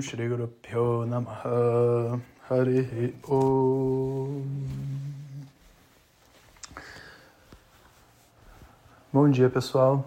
Shri 0.00 0.28
Guru 0.28 0.48
Pyo 0.48 1.06
Namaha 1.06 2.20
Hari 2.48 3.14
Om 3.28 4.42
Bom 9.12 9.30
dia 9.30 9.48
pessoal. 9.48 10.04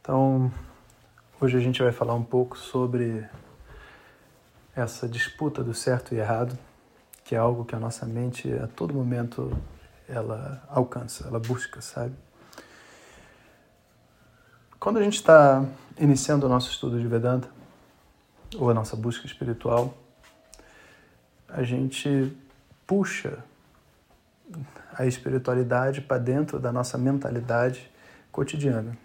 Então, 0.00 0.52
hoje 1.40 1.56
a 1.56 1.60
gente 1.60 1.82
vai 1.82 1.92
falar 1.92 2.14
um 2.14 2.22
pouco 2.22 2.58
sobre 2.58 3.26
essa 4.76 5.08
disputa 5.08 5.64
do 5.64 5.72
certo 5.72 6.14
e 6.14 6.18
errado, 6.18 6.58
que 7.24 7.34
é 7.34 7.38
algo 7.38 7.64
que 7.64 7.74
a 7.74 7.78
nossa 7.78 8.04
mente 8.04 8.52
a 8.52 8.66
todo 8.66 8.92
momento 8.92 9.50
ela 10.08 10.62
alcança, 10.68 11.26
ela 11.26 11.38
busca, 11.38 11.80
sabe? 11.80 12.14
Quando 14.78 14.98
a 14.98 15.02
gente 15.02 15.16
está 15.16 15.64
iniciando 15.98 16.44
o 16.44 16.48
nosso 16.48 16.70
estudo 16.70 17.00
de 17.00 17.06
Vedanta, 17.06 17.61
ou 18.56 18.70
a 18.70 18.74
nossa 18.74 18.96
busca 18.96 19.26
espiritual, 19.26 19.96
a 21.48 21.62
gente 21.62 22.36
puxa 22.86 23.38
a 24.94 25.06
espiritualidade 25.06 26.00
para 26.00 26.18
dentro 26.18 26.58
da 26.58 26.72
nossa 26.72 26.98
mentalidade 26.98 27.90
cotidiana. 28.30 28.96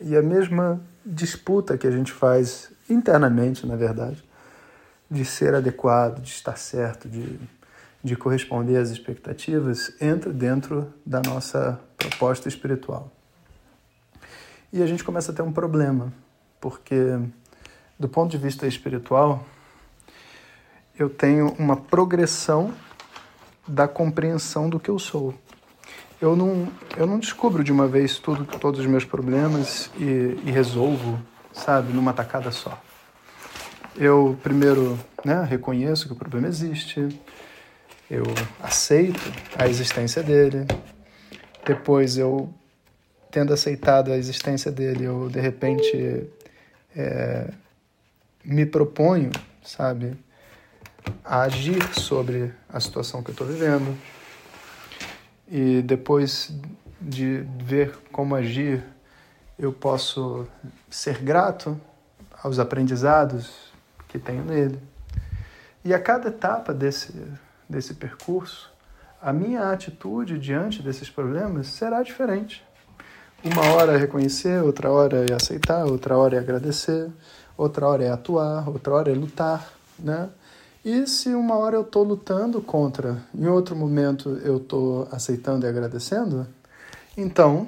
E 0.00 0.16
a 0.16 0.22
mesma 0.22 0.80
disputa 1.04 1.76
que 1.76 1.86
a 1.86 1.90
gente 1.90 2.12
faz 2.12 2.72
internamente, 2.88 3.66
na 3.66 3.76
verdade, 3.76 4.22
de 5.10 5.24
ser 5.24 5.54
adequado, 5.54 6.20
de 6.20 6.30
estar 6.30 6.56
certo, 6.56 7.08
de, 7.08 7.38
de 8.02 8.16
corresponder 8.16 8.76
às 8.76 8.90
expectativas, 8.90 9.92
entra 10.00 10.32
dentro 10.32 10.92
da 11.04 11.20
nossa 11.20 11.78
proposta 11.96 12.48
espiritual. 12.48 13.10
E 14.72 14.82
a 14.82 14.86
gente 14.86 15.04
começa 15.04 15.32
a 15.32 15.34
ter 15.34 15.42
um 15.42 15.52
problema, 15.52 16.12
porque 16.60 16.96
do 17.98 18.08
ponto 18.08 18.30
de 18.30 18.38
vista 18.38 18.66
espiritual, 18.66 19.44
eu 20.98 21.08
tenho 21.08 21.54
uma 21.58 21.76
progressão 21.76 22.72
da 23.66 23.88
compreensão 23.88 24.68
do 24.68 24.78
que 24.78 24.88
eu 24.88 24.98
sou. 24.98 25.34
Eu 26.20 26.36
não, 26.36 26.68
eu 26.96 27.06
não 27.06 27.18
descubro 27.18 27.64
de 27.64 27.72
uma 27.72 27.88
vez 27.88 28.18
tudo, 28.18 28.44
todos 28.58 28.80
os 28.80 28.86
meus 28.86 29.04
problemas 29.04 29.90
e, 29.98 30.38
e 30.44 30.50
resolvo, 30.50 31.20
sabe, 31.52 31.92
numa 31.92 32.12
tacada 32.12 32.50
só. 32.50 32.80
Eu 33.96 34.38
primeiro 34.42 34.98
né, 35.24 35.44
reconheço 35.44 36.06
que 36.06 36.12
o 36.12 36.16
problema 36.16 36.48
existe, 36.48 37.08
eu 38.10 38.24
aceito 38.62 39.20
a 39.58 39.66
existência 39.68 40.22
dele, 40.22 40.66
depois 41.64 42.16
eu 42.16 42.52
tendo 43.30 43.52
aceitado 43.52 44.12
a 44.12 44.16
existência 44.16 44.70
dele, 44.70 45.04
eu 45.04 45.28
de 45.28 45.40
repente 45.40 46.28
é, 46.94 47.50
me 48.44 48.66
proponho, 48.66 49.30
sabe, 49.62 50.16
a 51.24 51.42
agir 51.42 51.82
sobre 51.94 52.52
a 52.68 52.80
situação 52.80 53.22
que 53.22 53.30
eu 53.30 53.32
estou 53.32 53.46
vivendo. 53.46 53.96
E 55.48 55.82
depois 55.82 56.52
de 57.00 57.44
ver 57.64 57.96
como 58.10 58.34
agir, 58.34 58.82
eu 59.58 59.72
posso 59.72 60.46
ser 60.88 61.18
grato 61.18 61.80
aos 62.42 62.58
aprendizados 62.58 63.72
que 64.08 64.18
tenho 64.18 64.44
nele. 64.44 64.80
E 65.84 65.92
a 65.92 65.98
cada 65.98 66.28
etapa 66.28 66.72
desse, 66.72 67.12
desse 67.68 67.94
percurso, 67.94 68.72
a 69.20 69.32
minha 69.32 69.70
atitude 69.70 70.38
diante 70.38 70.82
desses 70.82 71.08
problemas 71.10 71.68
será 71.68 72.02
diferente. 72.02 72.64
Uma 73.44 73.72
hora 73.72 73.94
é 73.94 73.96
reconhecer, 73.96 74.62
outra 74.62 74.88
hora 74.88 75.28
é 75.28 75.34
aceitar, 75.34 75.84
outra 75.84 76.16
hora 76.16 76.36
é 76.36 76.38
agradecer, 76.38 77.10
outra 77.56 77.88
hora 77.88 78.04
é 78.04 78.08
atuar, 78.08 78.68
outra 78.68 78.94
hora 78.94 79.10
é 79.10 79.14
lutar, 79.14 79.72
né? 79.98 80.30
E 80.84 81.08
se 81.08 81.30
uma 81.34 81.56
hora 81.56 81.74
eu 81.74 81.82
estou 81.82 82.04
lutando 82.04 82.62
contra, 82.62 83.20
em 83.34 83.48
outro 83.48 83.74
momento 83.74 84.40
eu 84.44 84.58
estou 84.58 85.08
aceitando 85.10 85.66
e 85.66 85.68
agradecendo, 85.68 86.46
então, 87.16 87.66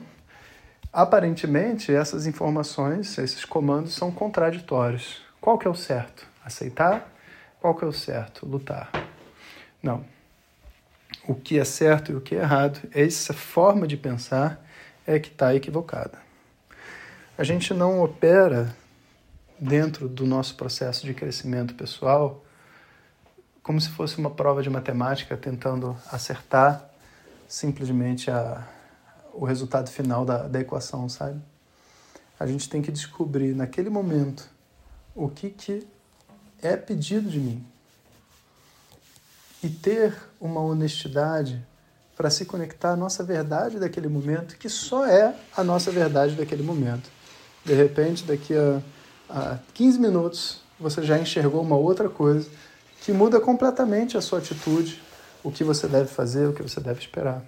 aparentemente, 0.93 1.93
essas 1.93 2.25
informações, 2.25 3.19
esses 3.19 3.45
comandos 3.45 3.95
são 3.95 4.13
contraditórios. 4.13 5.23
Qual 5.41 5.59
que 5.59 5.67
é 5.67 5.71
o 5.71 5.75
certo? 5.75 6.25
Aceitar? 6.45 7.13
Qual 7.61 7.75
que 7.75 7.85
é 7.85 7.89
o 7.89 7.93
certo? 7.93 8.47
Lutar. 8.47 8.93
Não. 9.83 10.05
O 11.27 11.35
que 11.35 11.59
é 11.59 11.65
certo 11.65 12.13
e 12.13 12.15
o 12.15 12.21
que 12.21 12.37
é 12.37 12.39
errado, 12.39 12.79
essa 12.93 13.35
forma 13.35 13.89
de 13.89 13.97
pensar 13.97 14.65
é 15.07 15.19
que 15.19 15.29
está 15.29 15.55
equivocada. 15.55 16.19
A 17.37 17.45
gente 17.45 17.75
não 17.75 18.03
opera 18.03 18.75
dentro 19.59 20.09
do 20.09 20.27
nosso 20.27 20.55
processo 20.55 21.05
de 21.07 21.15
crescimento 21.15 21.75
pessoal 21.75 22.45
como 23.63 23.81
se 23.81 23.89
fosse 23.89 24.19
uma 24.19 24.31
prova 24.31 24.63
de 24.63 24.69
matemática 24.69 25.37
tentando 25.37 25.97
acertar 26.13 26.89
simplesmente 27.49 28.31
a, 28.31 28.67
o 29.33 29.45
resultado 29.45 29.91
final 29.91 30.25
da, 30.25 30.47
da 30.47 30.61
equação, 30.61 31.09
sabe? 31.09 31.41
A 32.39 32.47
gente 32.47 32.69
tem 32.69 32.83
que 32.83 32.93
descobrir 32.93 33.55
naquele 33.55 33.89
momento 33.89 34.51
o 35.15 35.29
que, 35.29 35.49
que 35.49 35.87
é 36.61 36.77
pedido 36.77 37.31
de 37.31 37.39
mim 37.39 37.67
e 39.63 39.69
ter 39.71 40.15
uma 40.39 40.61
honestidade 40.61 41.65
para 42.17 42.31
se 42.31 42.45
conectar 42.45 42.93
à 42.93 42.97
nossa 42.97 43.23
verdade 43.25 43.79
daquele 43.79 44.09
momento, 44.09 44.57
que 44.57 44.69
só 44.69 45.07
é 45.07 45.35
a 45.57 45.65
nossa 45.65 45.91
verdade 45.91 46.35
daquele 46.35 46.63
momento. 46.63 47.11
De 47.65 47.75
repente, 47.75 48.25
daqui 48.25 48.55
a, 48.57 48.81
a 49.29 49.59
15 49.75 49.99
minutos, 49.99 50.61
você 50.79 51.03
já 51.03 51.19
enxergou 51.19 51.63
uma 51.63 51.77
outra 51.77 52.09
coisa 52.09 52.49
que 53.01 53.13
muda 53.13 53.41
completamente 53.41 54.17
a 54.17 54.21
sua 54.21 54.39
atitude, 54.39 55.03
o 55.43 55.51
que 55.51 55.65
você 55.65 55.87
deve 55.87 56.09
fazer, 56.09 56.49
o 56.49 56.53
que 56.53 56.63
você 56.63 56.81
deve 56.81 57.01
esperar. 57.01 57.43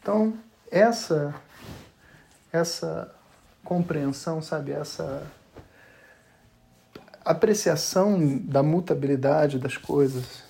Então, 0.00 0.34
essa 0.70 1.34
essa 2.54 3.12
compreensão, 3.64 4.40
sabe, 4.40 4.70
essa 4.70 5.26
apreciação 7.24 8.38
da 8.38 8.62
mutabilidade 8.62 9.58
das 9.58 9.76
coisas, 9.76 10.43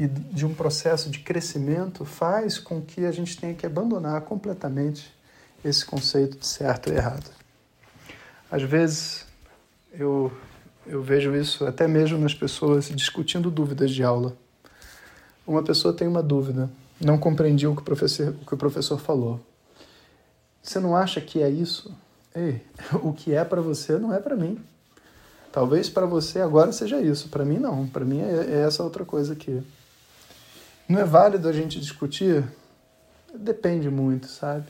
e 0.00 0.08
de 0.08 0.46
um 0.46 0.54
processo 0.54 1.10
de 1.10 1.18
crescimento 1.18 2.06
faz 2.06 2.58
com 2.58 2.80
que 2.80 3.04
a 3.04 3.12
gente 3.12 3.38
tenha 3.38 3.52
que 3.52 3.66
abandonar 3.66 4.22
completamente 4.22 5.14
esse 5.62 5.84
conceito 5.84 6.38
de 6.38 6.46
certo 6.46 6.88
e 6.88 6.96
errado. 6.96 7.30
Às 8.50 8.62
vezes 8.62 9.26
eu, 9.92 10.32
eu 10.86 11.02
vejo 11.02 11.36
isso 11.36 11.66
até 11.66 11.86
mesmo 11.86 12.18
nas 12.18 12.32
pessoas 12.32 12.88
discutindo 12.88 13.50
dúvidas 13.50 13.90
de 13.90 14.02
aula. 14.02 14.34
Uma 15.46 15.62
pessoa 15.62 15.92
tem 15.92 16.08
uma 16.08 16.22
dúvida, 16.22 16.70
não 16.98 17.18
compreendiu 17.18 17.72
o 17.72 17.76
que 17.76 17.82
o 17.82 17.84
professor, 17.84 18.28
o 18.40 18.46
que 18.46 18.54
o 18.54 18.56
professor 18.56 18.98
falou. 18.98 19.38
Você 20.62 20.80
não 20.80 20.96
acha 20.96 21.20
que 21.20 21.42
é 21.42 21.50
isso? 21.50 21.94
Ei, 22.34 22.64
o 23.02 23.12
que 23.12 23.34
é 23.34 23.44
para 23.44 23.60
você 23.60 23.98
não 23.98 24.14
é 24.14 24.18
para 24.18 24.34
mim. 24.34 24.58
Talvez 25.52 25.90
para 25.90 26.06
você 26.06 26.40
agora 26.40 26.72
seja 26.72 27.02
isso, 27.02 27.28
para 27.28 27.44
mim 27.44 27.58
não. 27.58 27.86
Para 27.86 28.04
mim 28.06 28.22
é, 28.22 28.46
é 28.48 28.66
essa 28.66 28.82
outra 28.82 29.04
coisa 29.04 29.34
aqui. 29.34 29.62
Não 30.90 30.98
é 30.98 31.04
válido 31.04 31.48
a 31.48 31.52
gente 31.52 31.78
discutir? 31.78 32.42
Depende 33.32 33.88
muito, 33.88 34.26
sabe? 34.26 34.64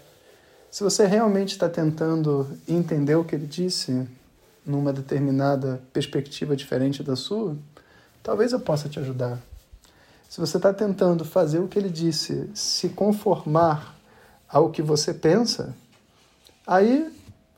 Se 0.71 0.85
você 0.85 1.07
realmente 1.07 1.53
está 1.53 1.67
tentando 1.67 2.47
entender 2.69 3.15
o 3.15 3.25
que 3.25 3.35
ele 3.35 3.47
disse 3.47 4.07
numa 4.67 4.93
determinada 4.93 5.81
perspectiva 5.95 6.55
diferente 6.55 7.03
da 7.03 7.17
sua, 7.17 7.57
talvez 8.23 8.53
eu 8.53 8.61
possa 8.61 8.87
te 8.87 9.01
ajudar. 9.01 9.39
Se 10.29 10.39
você 10.39 10.59
está 10.59 10.75
tentando 10.75 11.25
fazer 11.25 11.59
o 11.59 11.67
que 11.67 11.79
ele 11.79 11.89
disse, 11.89 12.51
se 12.53 12.91
conformar 12.91 13.97
ao 14.47 14.69
que 14.69 14.83
você 14.83 15.15
pensa, 15.15 15.75
aí 16.67 17.11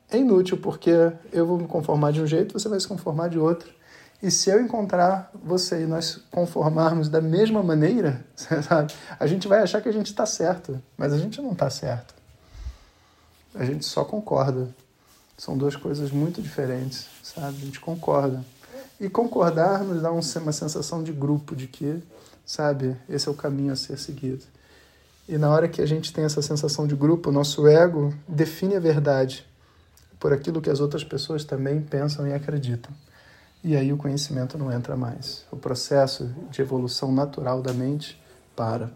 é 0.08 0.18
inútil, 0.18 0.56
porque 0.56 1.10
eu 1.32 1.44
vou 1.44 1.58
me 1.58 1.66
conformar 1.66 2.12
de 2.12 2.22
um 2.22 2.28
jeito, 2.28 2.56
você 2.56 2.68
vai 2.68 2.78
se 2.78 2.86
conformar 2.86 3.26
de 3.26 3.40
outro. 3.40 3.74
E 4.22 4.30
se 4.30 4.50
eu 4.50 4.60
encontrar 4.60 5.32
você 5.34 5.82
e 5.82 5.86
nós 5.86 6.20
conformarmos 6.30 7.08
da 7.08 7.20
mesma 7.20 7.60
maneira, 7.60 8.24
sabe, 8.36 8.94
a 9.18 9.26
gente 9.26 9.48
vai 9.48 9.60
achar 9.60 9.82
que 9.82 9.88
a 9.88 9.92
gente 9.92 10.06
está 10.06 10.24
certo, 10.24 10.80
mas 10.96 11.12
a 11.12 11.18
gente 11.18 11.42
não 11.42 11.52
está 11.52 11.68
certo. 11.68 12.14
A 13.52 13.64
gente 13.64 13.84
só 13.84 14.04
concorda. 14.04 14.68
São 15.36 15.58
duas 15.58 15.74
coisas 15.74 16.12
muito 16.12 16.40
diferentes, 16.40 17.08
sabe? 17.20 17.56
A 17.62 17.64
gente 17.64 17.80
concorda. 17.80 18.44
E 19.00 19.08
concordar 19.08 19.82
nos 19.82 20.00
dá 20.00 20.12
uma 20.12 20.22
sensação 20.22 21.02
de 21.02 21.10
grupo, 21.12 21.56
de 21.56 21.66
que, 21.66 22.00
sabe, 22.46 22.96
esse 23.08 23.26
é 23.26 23.30
o 23.30 23.34
caminho 23.34 23.72
a 23.72 23.76
ser 23.76 23.98
seguido. 23.98 24.44
E 25.28 25.36
na 25.36 25.50
hora 25.50 25.66
que 25.66 25.82
a 25.82 25.86
gente 25.86 26.12
tem 26.12 26.24
essa 26.24 26.40
sensação 26.40 26.86
de 26.86 26.94
grupo, 26.94 27.30
o 27.30 27.32
nosso 27.32 27.66
ego 27.66 28.14
define 28.28 28.76
a 28.76 28.80
verdade 28.80 29.44
por 30.20 30.32
aquilo 30.32 30.60
que 30.60 30.70
as 30.70 30.78
outras 30.78 31.02
pessoas 31.02 31.44
também 31.44 31.82
pensam 31.82 32.28
e 32.28 32.32
acreditam 32.32 32.92
e 33.64 33.76
aí 33.76 33.92
o 33.92 33.96
conhecimento 33.96 34.58
não 34.58 34.72
entra 34.72 34.96
mais. 34.96 35.46
O 35.50 35.56
processo 35.56 36.34
de 36.50 36.60
evolução 36.60 37.12
natural 37.12 37.62
da 37.62 37.72
mente 37.72 38.20
para. 38.56 38.90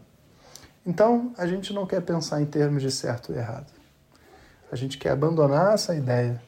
Então, 0.84 1.32
a 1.38 1.46
gente 1.46 1.72
não 1.72 1.86
quer 1.86 2.00
pensar 2.02 2.40
em 2.40 2.46
termos 2.46 2.82
de 2.82 2.90
certo 2.90 3.32
e 3.32 3.36
errado. 3.36 3.72
A 4.70 4.76
gente 4.76 4.98
quer 4.98 5.10
abandonar 5.10 5.74
essa 5.74 5.94
ideia 5.94 6.40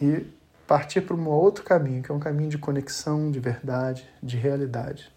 e 0.00 0.26
partir 0.66 1.02
para 1.02 1.14
um 1.14 1.28
outro 1.28 1.62
caminho, 1.62 2.02
que 2.02 2.10
é 2.10 2.14
um 2.14 2.18
caminho 2.18 2.50
de 2.50 2.58
conexão, 2.58 3.30
de 3.30 3.38
verdade, 3.38 4.08
de 4.22 4.36
realidade. 4.36 5.12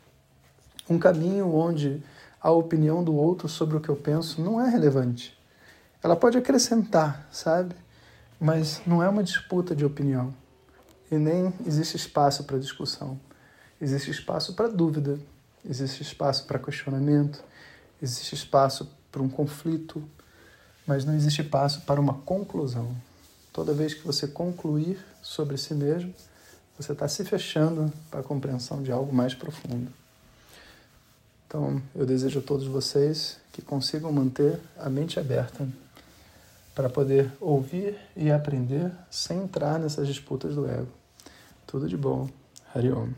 Um 0.90 1.00
caminho 1.00 1.54
onde 1.54 2.04
a 2.42 2.52
opinião 2.52 3.04
do 3.04 3.16
outro 3.16 3.48
sobre 3.48 3.78
o 3.78 3.80
que 3.82 3.90
eu 3.90 3.96
penso 3.96 4.42
não 4.42 4.60
é 4.60 4.70
relevante. 4.70 5.38
Ela 6.02 6.16
pode 6.16 6.38
acrescentar, 6.38 7.28
sabe? 7.32 7.76
Mas 8.40 8.82
não 8.86 9.04
é 9.04 9.10
uma 9.10 9.24
disputa 9.24 9.76
de 9.76 9.86
opinião. 9.86 10.34
E 11.12 11.18
nem 11.18 11.54
existe 11.66 11.96
espaço 11.96 12.44
para 12.44 12.58
discussão. 12.60 13.20
Existe 13.82 14.12
espaço 14.12 14.54
para 14.54 14.68
dúvida, 14.68 15.20
existe 15.68 16.04
espaço 16.04 16.46
para 16.46 16.60
questionamento, 16.60 17.44
existe 18.02 18.36
espaço 18.36 18.90
para 19.12 19.22
um 19.22 19.30
conflito, 19.30 20.04
mas 20.86 21.06
não 21.06 21.16
existe 21.16 21.42
espaço 21.42 21.82
para 21.82 22.00
uma 22.00 22.14
conclusão. 22.14 22.96
Toda 23.52 23.74
vez 23.74 23.94
que 23.94 24.06
você 24.06 24.28
concluir 24.28 25.04
sobre 25.22 25.58
si 25.58 25.74
mesmo, 25.74 26.14
você 26.78 26.94
está 26.94 27.08
se 27.08 27.26
fechando 27.26 27.92
para 28.12 28.20
a 28.20 28.24
compreensão 28.24 28.82
de 28.84 28.92
algo 28.92 29.14
mais 29.14 29.34
profundo. 29.34 29.92
Então, 31.48 31.82
eu 31.96 32.06
desejo 32.06 32.40
a 32.40 32.42
todos 32.44 32.68
vocês 32.68 33.38
que 33.52 33.62
consigam 33.62 34.12
manter 34.12 34.60
a 34.78 34.90
mente 34.90 35.20
aberta 35.20 35.68
para 36.76 36.90
poder 36.90 37.32
ouvir 37.42 37.98
e 38.16 38.32
aprender 38.32 38.92
sem 39.10 39.40
entrar 39.40 39.80
nessas 39.80 40.08
disputas 40.08 40.54
do 40.54 40.70
ego. 40.70 40.99
Tudo 41.70 41.88
de 41.88 41.96
bom. 41.96 42.28
Hariom. 42.74 43.14